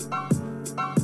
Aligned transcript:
Thank 0.00 0.98
you 0.98 0.99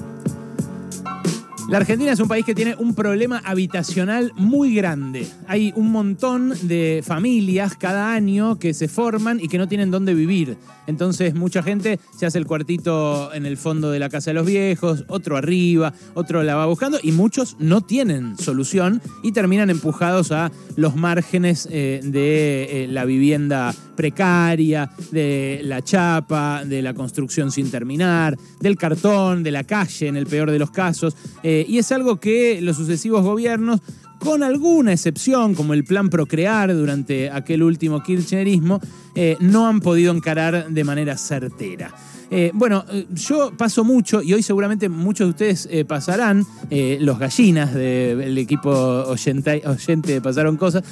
La 1.68 1.78
Argentina 1.78 2.12
es 2.12 2.20
un 2.20 2.28
país 2.28 2.46
que 2.46 2.54
tiene 2.54 2.76
un 2.76 2.94
problema 2.94 3.42
habitacional 3.44 4.32
muy 4.36 4.72
grande. 4.72 5.26
Hay 5.48 5.72
un 5.74 5.90
montón 5.90 6.54
de 6.62 7.02
familias 7.04 7.74
cada 7.74 8.12
año 8.14 8.56
que 8.60 8.72
se 8.72 8.86
forman 8.86 9.40
y 9.40 9.48
que 9.48 9.58
no 9.58 9.66
tienen 9.66 9.90
dónde 9.90 10.14
vivir. 10.14 10.58
Entonces 10.86 11.34
mucha 11.34 11.64
gente 11.64 11.98
se 12.16 12.24
hace 12.24 12.38
el 12.38 12.46
cuartito 12.46 13.34
en 13.34 13.46
el 13.46 13.56
fondo 13.56 13.90
de 13.90 13.98
la 13.98 14.08
casa 14.08 14.30
de 14.30 14.34
los 14.34 14.46
viejos, 14.46 15.04
otro 15.08 15.36
arriba, 15.36 15.92
otro 16.14 16.44
la 16.44 16.54
va 16.54 16.66
buscando 16.66 17.00
y 17.02 17.10
muchos 17.10 17.56
no 17.58 17.80
tienen 17.80 18.38
solución 18.38 19.02
y 19.24 19.32
terminan 19.32 19.68
empujados 19.68 20.30
a 20.30 20.52
los 20.76 20.94
márgenes 20.94 21.68
eh, 21.72 22.00
de 22.04 22.84
eh, 22.84 22.86
la 22.86 23.04
vivienda 23.04 23.74
precaria, 23.96 24.90
de 25.10 25.60
la 25.64 25.82
chapa, 25.82 26.64
de 26.64 26.82
la 26.82 26.94
construcción 26.94 27.50
sin 27.50 27.70
terminar, 27.70 28.36
del 28.60 28.76
cartón, 28.76 29.42
de 29.42 29.50
la 29.50 29.64
calle 29.64 30.06
en 30.06 30.16
el 30.16 30.26
peor 30.26 30.50
de 30.50 30.58
los 30.58 30.70
casos. 30.70 31.16
Eh, 31.42 31.55
y 31.68 31.78
es 31.78 31.92
algo 31.92 32.18
que 32.18 32.60
los 32.60 32.76
sucesivos 32.76 33.22
gobiernos 33.22 33.80
con 34.18 34.42
alguna 34.42 34.92
excepción, 34.92 35.54
como 35.54 35.74
el 35.74 35.84
plan 35.84 36.08
Procrear 36.08 36.74
durante 36.74 37.30
aquel 37.30 37.62
último 37.62 38.02
kirchnerismo, 38.02 38.80
eh, 39.14 39.36
no 39.40 39.68
han 39.68 39.80
podido 39.80 40.12
encarar 40.12 40.68
de 40.68 40.84
manera 40.84 41.16
certera. 41.16 41.94
Eh, 42.28 42.50
bueno, 42.54 42.84
yo 43.12 43.52
paso 43.56 43.84
mucho 43.84 44.20
y 44.20 44.34
hoy 44.34 44.42
seguramente 44.42 44.88
muchos 44.88 45.26
de 45.26 45.30
ustedes 45.30 45.84
pasarán, 45.86 46.44
los 46.70 47.18
gallinas 47.18 47.72
del 47.72 48.36
equipo 48.38 48.70
oyente 48.70 50.20
Pasaron 50.20 50.56
Cosas, 50.56 50.82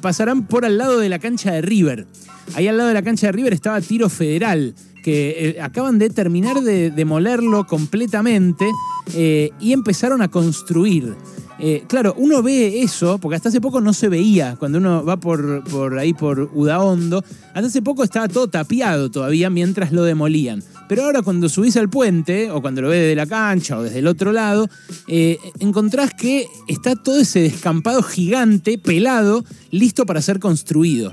pasarán 0.00 0.46
por 0.46 0.64
al 0.64 0.76
lado 0.78 0.98
de 0.98 1.08
la 1.08 1.20
cancha 1.20 1.52
de 1.52 1.62
River. 1.62 2.06
Ahí 2.54 2.66
al 2.66 2.76
lado 2.76 2.88
de 2.88 2.94
la 2.94 3.02
cancha 3.02 3.28
de 3.28 3.32
River 3.32 3.52
estaba 3.52 3.80
Tiro 3.80 4.08
Federal, 4.08 4.74
que 5.04 5.58
acaban 5.62 5.98
de 5.98 6.08
terminar 6.08 6.62
de 6.62 6.90
demolerlo 6.90 7.66
completamente 7.66 8.64
y 9.60 9.72
empezaron 9.72 10.22
a 10.22 10.28
construir. 10.28 11.14
Eh, 11.58 11.84
claro, 11.86 12.14
uno 12.18 12.42
ve 12.42 12.82
eso, 12.82 13.18
porque 13.18 13.36
hasta 13.36 13.48
hace 13.48 13.60
poco 13.60 13.80
no 13.80 13.92
se 13.92 14.08
veía, 14.08 14.56
cuando 14.56 14.78
uno 14.78 15.04
va 15.04 15.18
por, 15.18 15.62
por 15.64 15.98
ahí 15.98 16.12
por 16.12 16.50
Udaondo, 16.52 17.24
hasta 17.54 17.68
hace 17.68 17.80
poco 17.80 18.02
estaba 18.02 18.26
todo 18.28 18.48
tapiado 18.48 19.10
todavía 19.10 19.50
mientras 19.50 19.92
lo 19.92 20.02
demolían. 20.02 20.62
Pero 20.88 21.04
ahora 21.04 21.22
cuando 21.22 21.48
subís 21.48 21.76
al 21.76 21.88
puente, 21.88 22.50
o 22.50 22.60
cuando 22.60 22.82
lo 22.82 22.88
ves 22.88 23.00
desde 23.02 23.14
la 23.14 23.26
cancha 23.26 23.78
o 23.78 23.82
desde 23.84 24.00
el 24.00 24.08
otro 24.08 24.32
lado, 24.32 24.68
eh, 25.06 25.38
encontrás 25.60 26.12
que 26.12 26.46
está 26.66 26.96
todo 26.96 27.20
ese 27.20 27.40
descampado 27.40 28.02
gigante, 28.02 28.76
pelado, 28.76 29.44
listo 29.70 30.06
para 30.06 30.20
ser 30.20 30.40
construido. 30.40 31.12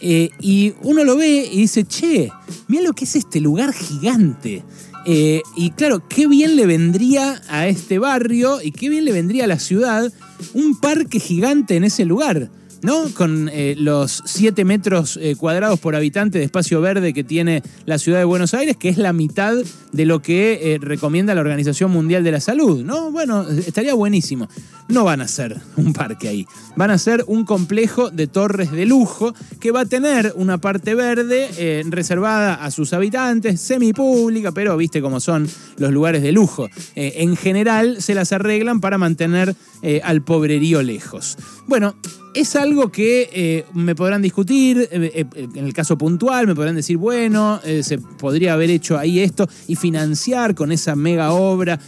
Eh, 0.00 0.30
y 0.40 0.74
uno 0.82 1.04
lo 1.04 1.16
ve 1.16 1.48
y 1.50 1.58
dice, 1.58 1.84
che, 1.84 2.30
mira 2.68 2.82
lo 2.82 2.92
que 2.92 3.04
es 3.04 3.16
este 3.16 3.40
lugar 3.40 3.72
gigante. 3.72 4.64
Eh, 5.06 5.42
y 5.56 5.70
claro, 5.70 6.06
qué 6.08 6.26
bien 6.26 6.56
le 6.56 6.66
vendría 6.66 7.40
a 7.48 7.68
este 7.68 7.98
barrio 7.98 8.60
y 8.62 8.72
qué 8.72 8.88
bien 8.88 9.04
le 9.04 9.12
vendría 9.12 9.44
a 9.44 9.48
la 9.48 9.58
ciudad 9.58 10.12
un 10.52 10.78
parque 10.78 11.20
gigante 11.20 11.76
en 11.76 11.84
ese 11.84 12.04
lugar. 12.04 12.50
¿No? 12.82 13.04
Con 13.14 13.48
eh, 13.52 13.74
los 13.78 14.22
7 14.24 14.64
metros 14.64 15.18
eh, 15.20 15.36
cuadrados 15.36 15.78
por 15.80 15.94
habitante 15.94 16.38
de 16.38 16.44
espacio 16.44 16.80
verde 16.80 17.12
que 17.12 17.24
tiene 17.24 17.62
la 17.86 17.98
ciudad 17.98 18.18
de 18.18 18.24
Buenos 18.24 18.54
Aires, 18.54 18.76
que 18.76 18.88
es 18.88 18.98
la 18.98 19.12
mitad 19.12 19.54
de 19.92 20.04
lo 20.04 20.22
que 20.22 20.78
recomienda 20.80 21.34
la 21.34 21.40
Organización 21.40 21.90
Mundial 21.90 22.22
de 22.22 22.32
la 22.32 22.40
Salud, 22.40 22.84
¿no? 22.84 23.10
Bueno, 23.10 23.46
estaría 23.48 23.94
buenísimo. 23.94 24.48
No 24.88 25.04
van 25.04 25.20
a 25.20 25.28
ser 25.28 25.56
un 25.76 25.92
parque 25.92 26.28
ahí, 26.28 26.46
van 26.76 26.90
a 26.90 26.98
ser 26.98 27.24
un 27.26 27.44
complejo 27.44 28.10
de 28.10 28.26
torres 28.26 28.70
de 28.70 28.86
lujo 28.86 29.34
que 29.60 29.70
va 29.70 29.80
a 29.80 29.86
tener 29.86 30.32
una 30.36 30.58
parte 30.58 30.94
verde 30.94 31.84
reservada 31.88 32.54
a 32.54 32.70
sus 32.70 32.92
habitantes, 32.92 33.60
semipública, 33.60 34.52
pero 34.52 34.76
viste 34.76 35.00
cómo 35.00 35.20
son 35.20 35.48
los 35.76 35.92
lugares 35.92 36.22
de 36.22 36.32
lujo. 36.32 36.68
en 36.94 37.36
general 37.36 38.00
se 38.00 38.14
las 38.14 38.32
arreglan 38.32 38.80
para 38.80 38.98
mantener 38.98 39.54
al 40.02 40.22
pobrerío 40.22 40.82
lejos. 40.82 41.36
Bueno, 41.66 41.94
es 42.34 42.56
algo 42.56 42.90
que 42.90 43.28
eh, 43.32 43.64
me 43.72 43.94
podrán 43.94 44.22
discutir, 44.22 44.88
eh, 44.90 45.10
eh, 45.14 45.48
en 45.54 45.64
el 45.64 45.72
caso 45.72 45.98
puntual 45.98 46.46
me 46.46 46.54
podrán 46.54 46.76
decir, 46.76 46.96
bueno, 46.96 47.60
se 47.82 47.98
podría 47.98 48.54
haber 48.54 48.70
hecho 48.70 48.98
ahí 48.98 49.20
esto 49.20 49.48
y 49.66 49.76
financiar 49.76 50.54
con 50.54 50.72
esa 50.72 50.96
mega 50.96 51.32
obra 51.32 51.80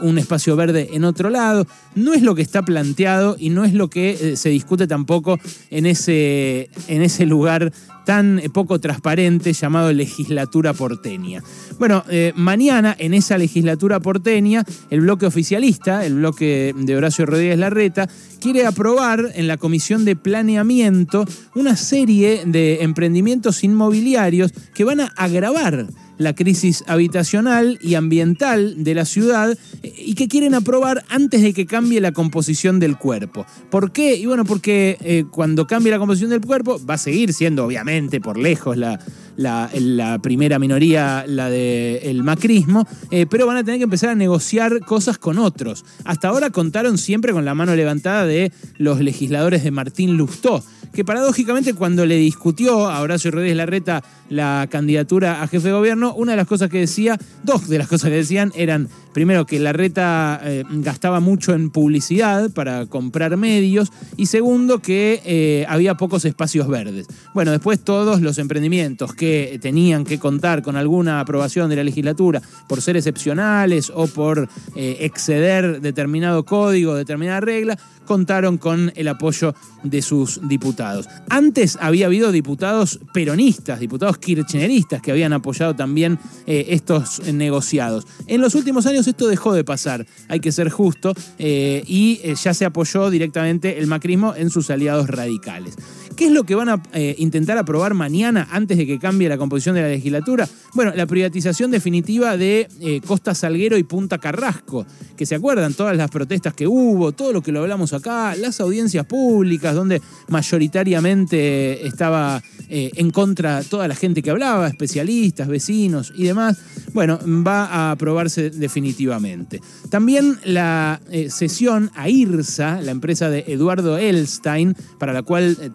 un 0.00 0.18
espacio 0.18 0.56
verde 0.56 0.90
en 0.92 1.04
otro 1.04 1.30
lado. 1.30 1.66
No 1.94 2.14
es 2.14 2.22
lo 2.22 2.34
que 2.34 2.42
está 2.42 2.62
planteado 2.62 3.36
y 3.38 3.50
no 3.50 3.64
es 3.64 3.74
lo 3.74 3.88
que 3.88 4.36
se 4.36 4.48
discute 4.50 4.86
tampoco 4.86 5.38
en 5.70 5.86
ese, 5.86 6.70
en 6.88 7.02
ese 7.02 7.26
lugar 7.26 7.72
tan 8.08 8.40
poco 8.54 8.80
transparente 8.80 9.52
llamado 9.52 9.92
legislatura 9.92 10.72
porteña. 10.72 11.42
Bueno, 11.78 12.02
mañana 12.36 12.96
en 12.98 13.12
esa 13.12 13.36
legislatura 13.36 14.00
porteña, 14.00 14.64
el 14.88 15.02
bloque 15.02 15.26
oficialista, 15.26 16.06
el 16.06 16.14
bloque 16.14 16.74
de 16.74 16.96
Horacio 16.96 17.26
Rodríguez 17.26 17.58
Larreta, 17.58 18.08
quiere 18.40 18.64
aprobar 18.64 19.32
en 19.34 19.46
la 19.46 19.58
Comisión 19.58 20.06
de 20.06 20.16
Planeamiento 20.16 21.26
una 21.54 21.76
serie 21.76 22.44
de 22.46 22.82
emprendimientos 22.82 23.62
inmobiliarios 23.62 24.54
que 24.72 24.84
van 24.84 25.00
a 25.00 25.12
agravar 25.14 25.86
la 26.18 26.34
crisis 26.34 26.84
habitacional 26.86 27.78
y 27.80 27.94
ambiental 27.94 28.84
de 28.84 28.94
la 28.94 29.04
ciudad 29.04 29.56
y 29.82 30.14
que 30.14 30.28
quieren 30.28 30.54
aprobar 30.54 31.04
antes 31.08 31.42
de 31.42 31.52
que 31.52 31.66
cambie 31.66 32.00
la 32.00 32.12
composición 32.12 32.80
del 32.80 32.96
cuerpo. 32.96 33.46
¿Por 33.70 33.92
qué? 33.92 34.16
Y 34.16 34.26
bueno, 34.26 34.44
porque 34.44 34.98
eh, 35.00 35.24
cuando 35.30 35.66
cambie 35.66 35.92
la 35.92 35.98
composición 35.98 36.30
del 36.30 36.40
cuerpo 36.40 36.80
va 36.84 36.94
a 36.94 36.98
seguir 36.98 37.32
siendo 37.32 37.64
obviamente 37.64 38.20
por 38.20 38.36
lejos 38.36 38.76
la, 38.76 38.98
la, 39.38 40.18
primera 40.20 40.58
minoría, 40.58 41.24
la 41.26 41.48
del 41.48 42.22
macrismo, 42.22 42.86
eh, 43.10 43.26
pero 43.26 43.46
van 43.46 43.56
a 43.56 43.64
tener 43.64 43.78
que 43.78 43.84
empezar 43.84 44.10
a 44.10 44.14
negociar 44.14 44.80
cosas 44.80 45.18
con 45.18 45.38
otros. 45.38 45.84
Hasta 46.04 46.28
ahora 46.28 46.50
contaron 46.50 46.98
siempre 46.98 47.32
con 47.32 47.44
la 47.44 47.54
mano 47.54 47.74
levantada 47.76 48.26
de 48.26 48.52
los 48.76 49.00
legisladores 49.00 49.62
de 49.62 49.70
Martín 49.70 50.16
Lustó, 50.16 50.62
que 50.92 51.04
paradójicamente 51.04 51.74
cuando 51.74 52.04
le 52.06 52.16
discutió 52.16 52.88
a 52.88 53.00
Horacio 53.00 53.30
Rodríguez 53.30 53.56
Larreta 53.56 54.02
la 54.28 54.66
candidatura 54.70 55.42
a 55.42 55.48
jefe 55.48 55.68
de 55.68 55.74
gobierno, 55.74 56.14
una 56.14 56.32
de 56.32 56.36
las 56.36 56.46
cosas 56.46 56.68
que 56.70 56.80
decía, 56.80 57.18
dos 57.44 57.68
de 57.68 57.78
las 57.78 57.88
cosas 57.88 58.10
que 58.10 58.16
decían 58.16 58.52
eran 58.56 58.88
primero 59.12 59.46
que 59.46 59.58
la 59.58 59.72
reta 59.72 60.40
eh, 60.44 60.64
gastaba 60.68 61.20
mucho 61.20 61.54
en 61.54 61.70
publicidad 61.70 62.50
para 62.50 62.86
comprar 62.86 63.36
medios 63.36 63.90
y 64.16 64.26
segundo 64.26 64.80
que 64.80 65.20
eh, 65.24 65.66
había 65.68 65.96
pocos 65.96 66.24
espacios 66.24 66.68
verdes. 66.68 67.06
Bueno, 67.34 67.50
después 67.50 67.80
todos 67.80 68.20
los 68.20 68.38
emprendimientos 68.38 69.14
que 69.14 69.27
tenían 69.60 70.04
que 70.04 70.18
contar 70.18 70.62
con 70.62 70.76
alguna 70.76 71.20
aprobación 71.20 71.70
de 71.70 71.76
la 71.76 71.84
legislatura 71.84 72.40
por 72.68 72.82
ser 72.82 72.96
excepcionales 72.96 73.92
o 73.94 74.06
por 74.06 74.48
eh, 74.74 74.96
exceder 75.00 75.80
determinado 75.80 76.44
código, 76.44 76.94
determinada 76.94 77.40
regla, 77.40 77.78
contaron 78.04 78.56
con 78.56 78.92
el 78.96 79.08
apoyo 79.08 79.54
de 79.82 80.00
sus 80.00 80.40
diputados. 80.48 81.08
Antes 81.28 81.76
había 81.80 82.06
habido 82.06 82.32
diputados 82.32 82.98
peronistas, 83.12 83.80
diputados 83.80 84.16
kirchneristas 84.18 85.02
que 85.02 85.10
habían 85.10 85.34
apoyado 85.34 85.76
también 85.76 86.18
estos 86.46 87.20
negociados. 87.34 88.06
En 88.26 88.40
los 88.40 88.54
últimos 88.54 88.86
años 88.86 89.06
esto 89.06 89.28
dejó 89.28 89.52
de 89.52 89.64
pasar, 89.64 90.06
hay 90.28 90.40
que 90.40 90.52
ser 90.52 90.70
justo, 90.70 91.12
eh, 91.38 91.82
y 91.86 92.20
eh, 92.22 92.34
ya 92.34 92.54
se 92.54 92.64
apoyó 92.64 93.10
directamente 93.10 93.78
el 93.78 93.86
macrismo 93.86 94.34
en 94.36 94.50
sus 94.50 94.70
aliados 94.70 95.08
radicales. 95.08 95.74
¿Qué 96.18 96.26
es 96.26 96.32
lo 96.32 96.42
que 96.42 96.56
van 96.56 96.68
a 96.68 96.82
eh, 96.94 97.14
intentar 97.18 97.56
aprobar 97.58 97.94
mañana 97.94 98.48
antes 98.50 98.76
de 98.76 98.88
que 98.88 98.98
cambie 98.98 99.28
la 99.28 99.38
composición 99.38 99.76
de 99.76 99.82
la 99.82 99.88
legislatura? 99.88 100.48
Bueno, 100.74 100.92
la 100.96 101.06
privatización 101.06 101.70
definitiva 101.70 102.36
de 102.36 102.68
Costa 103.06 103.34
Salguero 103.34 103.78
y 103.78 103.84
Punta 103.84 104.18
Carrasco, 104.18 104.84
que 105.16 105.24
se 105.24 105.36
acuerdan 105.36 105.74
todas 105.74 105.96
las 105.96 106.10
protestas 106.10 106.54
que 106.54 106.66
hubo, 106.66 107.12
todo 107.12 107.32
lo 107.32 107.40
que 107.40 107.52
lo 107.52 107.60
hablamos 107.60 107.92
acá, 107.92 108.34
las 108.34 108.60
audiencias 108.60 109.06
públicas 109.06 109.74
donde 109.74 110.02
mayoritariamente 110.28 111.86
estaba 111.86 112.42
en 112.68 113.10
contra 113.10 113.62
toda 113.62 113.88
la 113.88 113.94
gente 113.94 114.20
que 114.20 114.30
hablaba, 114.30 114.68
especialistas, 114.68 115.48
vecinos 115.48 116.12
y 116.16 116.24
demás. 116.24 116.58
Bueno, 116.92 117.18
va 117.24 117.66
a 117.66 117.90
aprobarse 117.92 118.50
definitivamente 118.50 119.60
también 119.88 120.38
la 120.44 121.00
eh, 121.10 121.30
cesión 121.30 121.90
a 121.94 122.08
IRSA, 122.08 122.80
la 122.82 122.90
empresa 122.90 123.30
de 123.30 123.44
Eduardo 123.46 123.96
Elstein, 123.96 124.76
para 124.98 125.12
la 125.12 125.22
cual 125.22 125.56
eh, 125.60 125.70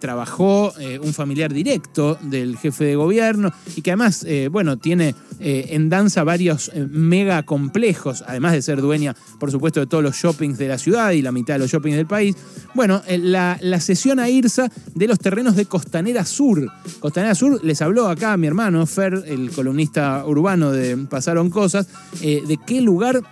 eh, 0.78 0.98
un 1.00 1.14
familiar 1.14 1.52
directo 1.52 2.18
del 2.20 2.56
jefe 2.56 2.84
de 2.84 2.96
gobierno 2.96 3.52
y 3.76 3.82
que 3.82 3.90
además, 3.92 4.26
bueno, 4.50 4.78
tiene 4.78 5.14
en 5.38 5.88
danza 5.88 6.24
varios 6.24 6.70
mega 6.90 7.42
complejos, 7.44 8.24
además 8.26 8.52
de 8.52 8.62
ser 8.62 8.80
dueña, 8.80 9.14
por 9.38 9.50
supuesto, 9.50 9.80
de 9.80 9.86
todos 9.86 10.02
los 10.02 10.16
shoppings 10.16 10.58
de 10.58 10.68
la 10.68 10.78
ciudad 10.78 11.12
y 11.12 11.22
la 11.22 11.32
mitad 11.32 11.54
de 11.54 11.60
los 11.60 11.70
shoppings 11.70 11.96
del 11.96 12.06
país. 12.06 12.36
Bueno, 12.74 13.02
la, 13.08 13.58
la 13.60 13.80
cesión 13.80 14.18
a 14.18 14.28
IRSA 14.28 14.70
de 14.94 15.06
los 15.06 15.18
terrenos 15.18 15.56
de 15.56 15.66
Costanera 15.66 16.24
Sur. 16.24 16.70
Costanera 17.00 17.34
Sur 17.34 17.62
les 17.64 17.80
habló 17.82 18.08
acá 18.08 18.36
mi 18.36 18.46
hermano 18.46 18.86
Fer, 18.86 19.24
el 19.26 19.50
columnista 19.50 20.24
urbano 20.26 20.72
de 20.72 20.96
Pasaron 20.96 21.50
Cosas, 21.50 21.86
de 22.20 22.58
qué 22.66 22.80
lugar 22.80 23.22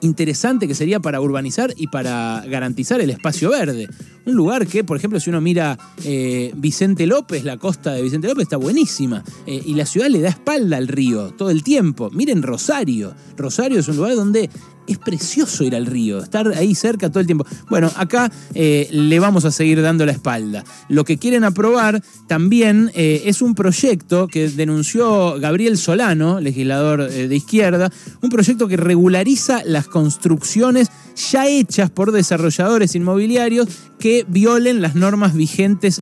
interesante 0.00 0.68
que 0.68 0.74
sería 0.74 1.00
para 1.00 1.20
urbanizar 1.20 1.72
y 1.76 1.88
para 1.88 2.44
garantizar 2.48 3.00
el 3.00 3.10
espacio 3.10 3.50
verde. 3.50 3.88
Un 4.28 4.34
lugar 4.34 4.66
que, 4.66 4.84
por 4.84 4.98
ejemplo, 4.98 5.18
si 5.18 5.30
uno 5.30 5.40
mira 5.40 5.78
eh, 6.04 6.52
Vicente 6.54 7.06
López, 7.06 7.44
la 7.44 7.56
costa 7.56 7.94
de 7.94 8.02
Vicente 8.02 8.28
López 8.28 8.42
está 8.42 8.58
buenísima. 8.58 9.24
Eh, 9.46 9.62
y 9.64 9.72
la 9.72 9.86
ciudad 9.86 10.08
le 10.08 10.20
da 10.20 10.28
espalda 10.28 10.76
al 10.76 10.86
río 10.86 11.30
todo 11.30 11.48
el 11.48 11.62
tiempo. 11.62 12.10
Miren 12.10 12.42
Rosario. 12.42 13.14
Rosario 13.38 13.80
es 13.80 13.88
un 13.88 13.96
lugar 13.96 14.16
donde 14.16 14.50
es 14.86 14.98
precioso 14.98 15.64
ir 15.64 15.74
al 15.74 15.86
río, 15.86 16.18
estar 16.18 16.46
ahí 16.48 16.74
cerca 16.74 17.08
todo 17.08 17.20
el 17.20 17.26
tiempo. 17.26 17.46
Bueno, 17.70 17.90
acá 17.96 18.30
eh, 18.54 18.88
le 18.90 19.18
vamos 19.18 19.46
a 19.46 19.50
seguir 19.50 19.80
dando 19.80 20.04
la 20.04 20.12
espalda. 20.12 20.62
Lo 20.90 21.04
que 21.04 21.16
quieren 21.16 21.44
aprobar 21.44 22.02
también 22.26 22.90
es 22.94 23.42
un 23.42 23.54
proyecto 23.54 24.28
que 24.28 24.48
denunció 24.48 25.38
Gabriel 25.40 25.76
Solano, 25.76 26.40
legislador 26.40 27.10
de 27.10 27.36
izquierda, 27.36 27.90
un 28.22 28.30
proyecto 28.30 28.66
que 28.66 28.78
regulariza 28.78 29.62
las 29.64 29.88
construcciones 29.88 30.90
ya 31.18 31.46
hechas 31.46 31.90
por 31.90 32.12
desarrolladores 32.12 32.94
inmobiliarios 32.94 33.68
que 33.98 34.24
violen 34.28 34.80
las 34.80 34.94
normas 34.94 35.34
vigentes 35.34 36.00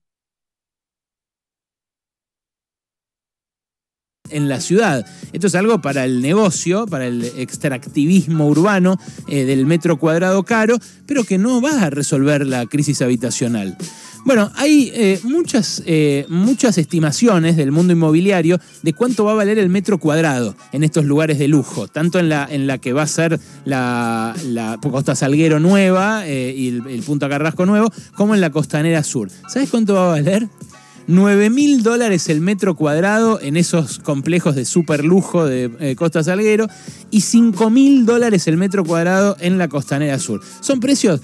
en 4.30 4.48
la 4.48 4.60
ciudad. 4.60 5.06
Esto 5.32 5.46
es 5.46 5.54
algo 5.54 5.80
para 5.80 6.04
el 6.04 6.20
negocio, 6.20 6.86
para 6.86 7.06
el 7.06 7.24
extractivismo 7.24 8.48
urbano 8.48 8.98
eh, 9.28 9.44
del 9.44 9.66
metro 9.66 9.98
cuadrado 9.98 10.42
caro, 10.42 10.78
pero 11.06 11.24
que 11.24 11.38
no 11.38 11.60
va 11.60 11.82
a 11.82 11.90
resolver 11.90 12.46
la 12.46 12.66
crisis 12.66 13.02
habitacional. 13.02 13.76
Bueno, 14.26 14.50
hay 14.56 14.90
eh, 14.92 15.20
muchas, 15.22 15.84
eh, 15.86 16.26
muchas 16.28 16.78
estimaciones 16.78 17.56
del 17.56 17.70
mundo 17.70 17.92
inmobiliario 17.92 18.58
de 18.82 18.92
cuánto 18.92 19.24
va 19.24 19.30
a 19.30 19.34
valer 19.36 19.56
el 19.56 19.68
metro 19.68 19.98
cuadrado 19.98 20.56
en 20.72 20.82
estos 20.82 21.04
lugares 21.04 21.38
de 21.38 21.46
lujo, 21.46 21.86
tanto 21.86 22.18
en 22.18 22.28
la, 22.28 22.44
en 22.50 22.66
la 22.66 22.78
que 22.78 22.92
va 22.92 23.02
a 23.02 23.06
ser 23.06 23.38
la, 23.64 24.34
Costa 24.82 25.14
Salguero 25.14 25.60
nueva 25.60 26.26
y 26.26 26.68
el, 26.68 26.82
el 26.88 27.02
Punta 27.04 27.28
Carrasco 27.28 27.66
nuevo, 27.66 27.92
como 28.16 28.34
en 28.34 28.40
la 28.40 28.50
Costanera 28.50 29.04
Sur. 29.04 29.30
¿Sabes 29.48 29.70
cuánto 29.70 29.94
va 29.94 30.06
a 30.06 30.10
valer? 30.20 30.48
9 31.08 31.50
mil 31.50 31.82
dólares 31.82 32.28
el 32.28 32.40
metro 32.40 32.74
cuadrado 32.74 33.40
en 33.40 33.56
esos 33.56 34.00
complejos 34.00 34.56
de 34.56 34.64
super 34.64 35.04
lujo 35.04 35.46
de 35.46 35.70
eh, 35.78 35.94
Costa 35.94 36.24
Salguero 36.24 36.66
y 37.10 37.20
5 37.20 37.70
mil 37.70 38.06
dólares 38.06 38.48
el 38.48 38.56
metro 38.56 38.84
cuadrado 38.84 39.36
en 39.40 39.56
la 39.56 39.68
Costanera 39.68 40.18
Sur. 40.18 40.40
Son 40.60 40.80
precios 40.80 41.20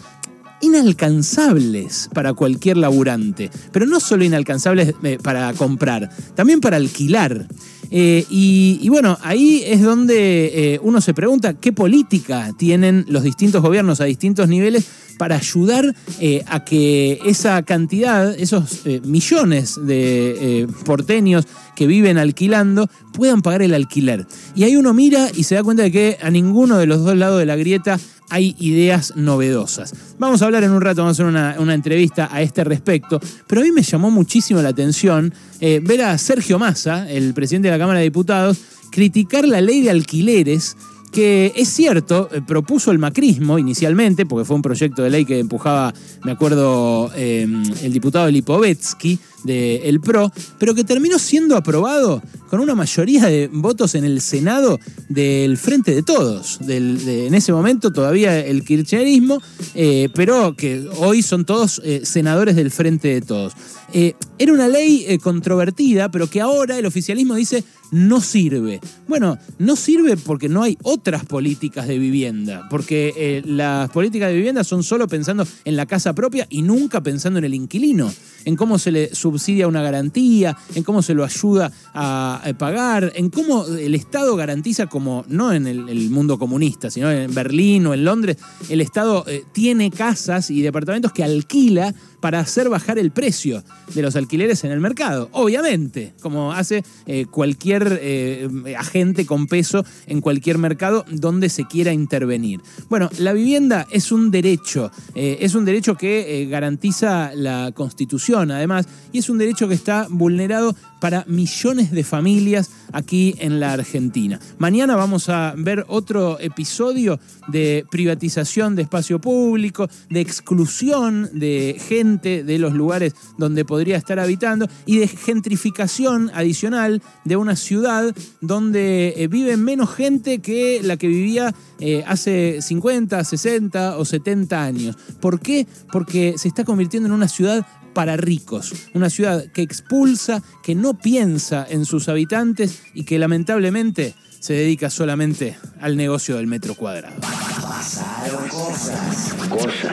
inalcanzables 0.63 2.09
para 2.15 2.33
cualquier 2.33 2.79
laburante, 2.79 3.51
pero 3.73 3.85
no 3.87 4.01
solo 4.01 4.25
inalcanzables 4.25 4.95
eh, 5.03 5.19
para 5.23 5.53
comprar, 5.53 6.11
también 6.35 6.61
para 6.61 6.79
alquilar. 6.79 7.47
Eh, 7.95 8.25
y, 8.31 8.89
bueno, 8.89 9.19
ahí 9.21 9.63
es 9.67 9.83
donde 9.83 10.81
uno 10.83 11.03
se 11.03 11.13
pregunta 11.13 11.53
qué 11.53 11.75
política 11.75 12.51
tienen 12.57 13.05
los 13.09 13.23
distintos 13.23 13.61
gobiernos 13.61 14.01
a 14.01 14.05
distintos 14.05 14.49
niveles 14.49 14.87
para 15.23 15.37
ayudar 15.37 15.95
eh, 16.21 16.43
a 16.49 16.65
que 16.65 17.21
esa 17.25 17.63
cantidad, 17.63 18.35
esos 18.37 18.85
eh, 18.87 19.01
millones 19.05 19.79
de 19.81 20.63
eh, 20.63 20.67
porteños 20.85 21.47
que 21.77 21.87
viven 21.87 22.19
alquilando, 22.19 22.89
puedan 23.13 23.41
pagar 23.41 23.63
el 23.63 23.75
alquiler. 23.75 24.27
Y 24.55 24.65
ahí 24.65 24.75
uno 24.75 24.93
mira 24.93 25.29
y 25.33 25.45
se 25.45 25.55
da 25.55 25.63
cuenta 25.63 25.85
de 25.85 25.93
que 25.93 26.19
a 26.21 26.31
ninguno 26.31 26.77
de 26.77 26.87
los 26.87 27.05
dos 27.05 27.17
lados 27.17 27.39
de 27.39 27.47
la 27.47 27.55
grieta 27.55 28.01
hay 28.33 28.57
ideas 28.59 29.13
novedosas. 29.15 29.95
Vamos 30.19 30.43
a 30.43 30.47
hablar 30.47 30.65
en 30.65 30.73
un 30.73 30.81
rato, 30.81 31.03
vamos 31.03 31.21
a 31.21 31.23
hacer 31.23 31.59
una, 31.59 31.75
entrevista 31.75 32.29
a 32.33 32.43
este 32.43 32.65
respecto, 32.65 33.21
pero 33.47 33.61
a 33.61 33.65
mí 33.65 33.73
me 33.73 33.83
llamó 33.83 34.11
muchísimo 34.11 34.63
la 34.63 34.71
atención 34.71 35.33
ver 35.61 36.03
a 36.03 36.19
Sergio 36.19 36.59
Massa, 36.59 37.09
el 37.09 37.35
presidente 37.35 37.69
de 37.69 37.73
la 37.73 37.79
Cámara 37.79 38.01
de 38.01 38.05
Diputados, 38.05 38.59
criticar 38.91 39.47
la 39.47 39.61
ley 39.61 39.83
de 39.83 39.91
alquileres 39.91 40.77
que 41.13 41.53
es 41.55 41.69
cierto, 41.69 42.31
eh, 42.33 42.41
propuso 42.41 42.91
el 42.91 42.99
macrismo 42.99 43.59
inicialmente, 43.59 44.25
porque 44.25 44.47
fue 44.47 44.57
un 44.57 44.63
proyecto 44.63 45.03
de 45.03 45.11
ley 45.11 45.25
que 45.25 45.39
empujaba, 45.39 45.93
me 46.25 46.33
acuerdo, 46.33 47.13
em, 47.15 47.63
el 47.83 47.93
diputado 47.93 48.31
Lipovetsky 48.31 49.19
del 49.45 50.01
PRO, 50.01 50.31
pero 50.59 50.75
que 50.75 50.85
terminó 50.85 51.19
siendo 51.19 51.57
aprobado 51.57 52.23
con 52.49 52.61
una 52.61 52.75
mayoría 52.75 53.27
de 53.27 53.49
votos 53.53 53.95
en 53.95 54.05
el 54.05 54.21
Senado 54.21 54.79
del 55.09 55.57
Frente 55.57 55.95
de 55.95 56.03
Todos. 56.03 56.59
en 56.69 57.35
ese 57.35 57.53
momento 57.53 57.93
todavía 57.93 58.39
el 58.39 58.65
kirchnerismo, 58.65 59.41
eh, 59.75 60.09
pero 60.15 60.55
que 60.55 60.87
hoy 60.99 61.23
son 61.23 61.45
todos 61.45 61.81
eh, 61.85 62.03
senadores 62.05 62.57
del 62.57 62.71
Frente 62.71 63.09
de 63.09 63.21
Todos. 63.23 63.55
era 63.93 64.53
una 64.53 64.69
ley 64.69 65.19
controvertida, 65.23 66.11
pero 66.11 66.29
que 66.29 66.41
ahora 66.41 66.79
el 66.79 66.87
oficialismo 66.87 67.35
dice 67.35 67.65
no 67.93 68.23
sirve. 68.23 68.81
Bueno, 69.07 69.39
no 69.59 69.77
sirve 69.77 70.17
porque 70.17 70.49
no 70.49 70.63
hay 70.63 70.79
otras 70.83 71.27
políticas 71.27 71.87
de 71.87 71.99
vivienda, 71.99 72.67
porque 72.71 73.13
eh, 73.17 73.43
las 73.45 73.91
políticas 73.91 74.31
de 74.31 74.37
vivienda 74.37 74.65
son 74.65 74.83
solo 74.83 75.07
pensando 75.07 75.47
en 75.67 75.77
la 75.77 75.85
casa 75.85 76.15
propia 76.15 76.47
y 76.49 76.63
nunca 76.63 77.03
pensando 77.03 77.39
en 77.39 77.45
el 77.45 77.55
inquilino, 77.55 78.11
en 78.47 78.57
cómo 78.57 78.79
se 78.79 78.93
le 78.93 79.15
subsidia 79.33 79.67
una 79.67 79.83
garantía, 79.83 80.57
en 80.75 80.83
cómo 80.83 81.01
se 81.01 81.15
lo 81.15 81.25
ayuda 81.25 81.73
a, 81.95 82.43
pagar, 82.59 83.13
en 83.15 83.31
cómo 83.31 83.65
el 83.67 83.95
Estado 83.95 84.37
garantiza, 84.37 84.87
como 84.87 85.25
no 85.29 85.53
en 85.53 85.67
el, 85.67 86.11
mundo 86.11 86.39
comunista, 86.39 86.91
sino 86.91 87.11
en 87.11 87.35
Berlín 87.35 87.87
o 87.87 87.95
en 87.95 88.05
Londres, 88.05 88.37
el 88.69 88.81
Estado 88.81 89.25
eh, 89.27 89.45
tiene 89.53 89.91
casas 89.91 90.51
y 90.51 90.61
departamentos 90.61 91.13
que 91.13 91.25
alquila 91.25 91.95
para 92.21 92.39
hacer 92.39 92.69
bajar 92.69 92.99
el 92.99 93.11
precio 93.11 93.65
de 93.95 94.03
los 94.03 94.15
alquileres 94.15 94.63
en 94.63 94.71
el 94.71 94.79
mercado. 94.79 95.29
Obviamente, 95.33 96.15
como 96.21 96.53
hace 96.53 96.85
eh, 97.07 97.27
cualquier 97.27 97.99
eh, 98.01 98.49
agente 98.79 99.27
con 99.27 99.47
peso 99.47 99.85
en 100.07 100.21
cualquier 100.21 100.59
mercado 100.59 101.05
donde 101.11 101.49
se 101.49 101.67
quiera 101.67 101.93
intervenir. 101.93 102.61
Bueno, 102.89 103.11
la 103.19 103.33
vivienda 103.33 103.89
es 103.91 104.13
un 104.13 104.31
derecho, 104.31 104.93
es 105.15 105.55
un 105.55 105.65
derecho 105.65 105.97
que 105.97 106.47
garantiza 106.49 107.33
la 107.35 107.73
Constitución 107.75 108.51
además, 108.51 108.87
y 109.13 109.22
es 109.23 109.31
un 109.31 109.39
derecho 109.39 109.69
que 109.69 109.75
está 109.75 110.07
vulnerado 110.11 110.75
para 111.01 111.25
millones 111.29 111.93
de 111.93 112.03
familias 112.03 112.71
aquí 112.93 113.35
en 113.39 113.61
la 113.61 113.73
Argentina. 113.73 114.39
Mañana 114.59 114.97
vamos 114.97 115.29
a 115.29 115.55
ver 115.57 115.85
otro 115.89 116.39
episodio 116.41 117.19
de 117.49 117.85
privatización 117.91 118.77
de 118.77 118.83
espacio 118.83 119.21
público, 119.21 119.89
de 120.11 120.21
exclusión 120.21 121.31
de 121.33 121.77
gente 121.79 122.45
de 122.45 122.59
los 122.59 122.73
lugares 122.73 123.15
donde 123.39 123.65
podría 123.65 123.97
estar 123.97 124.19
habitando 124.19 124.69
y 124.87 124.99
de 124.99 125.09
gentrificación 125.09 126.31
adicional 126.35 127.03
de 127.25 127.37
una 127.37 127.57
ciudad 127.57 128.15
donde 128.41 129.15
eh, 129.17 129.29
vive 129.29 129.57
menos 129.57 129.95
gente 129.95 130.41
que 130.41 130.81
la 130.83 130.97
que 130.97 131.09
vivía 131.09 131.55
eh, 131.81 132.05
hace 132.07 132.61
50, 132.61 133.25
60 133.25 133.99
o 133.99 134.05
70 134.05 134.63
años. 134.63 134.97
¿Por 135.21 135.41
qué? 135.41 135.67
Porque 135.91 136.35
se 136.37 136.49
está 136.49 136.65
convirtiendo 136.65 137.09
en 137.09 137.15
una 137.15 137.29
ciudad 137.29 137.67
para 137.93 138.17
ricos, 138.17 138.73
una 138.95 139.11
ciudad 139.11 139.45
que 139.53 139.63
expulsa, 139.63 140.43
que 140.63 140.75
no 140.75 140.95
piensa 140.95 141.67
en 141.69 141.85
sus 141.85 142.09
habitantes 142.09 142.82
y 142.95 143.05
que 143.05 143.19
lamentablemente 143.19 144.15
se 144.41 144.55
dedica 144.55 144.91
solamente 144.91 145.57
al 145.81 145.97
negocio 145.97 146.37
del 146.37 146.47
metro 146.47 146.75
cuadrado. 146.75 147.15
Pasaron 147.21 148.49
cosas, 148.49 149.35
cosas. 149.49 149.93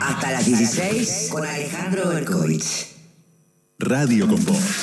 Hasta 0.00 0.32
las 0.32 0.46
16 0.46 1.28
con 1.30 1.46
Alejandro 1.46 2.08
Berkovich. 2.08 2.88
Radio 3.78 4.26
con 4.28 4.44
Voz. 4.44 4.76